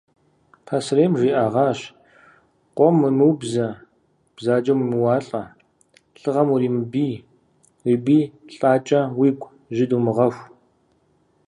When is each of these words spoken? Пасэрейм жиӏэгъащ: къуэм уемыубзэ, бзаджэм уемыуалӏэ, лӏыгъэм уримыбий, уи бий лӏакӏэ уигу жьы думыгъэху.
Пасэрейм 0.65 1.13
жиӏэгъащ: 1.19 1.79
къуэм 2.75 2.95
уемыубзэ, 3.03 3.67
бзаджэм 4.35 4.77
уемыуалӏэ, 4.79 5.43
лӏыгъэм 6.21 6.47
уримыбий, 6.53 7.15
уи 7.85 7.93
бий 8.05 8.25
лӏакӏэ 8.55 9.01
уигу 9.19 9.47
жьы 9.75 9.85
думыгъэху. 9.89 10.45